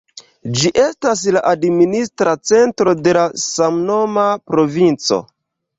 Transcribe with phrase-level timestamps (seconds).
[0.61, 3.15] Ĝi estas la administra centro de
[3.45, 5.27] samnoma provinco.